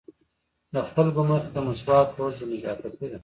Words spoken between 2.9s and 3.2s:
ده.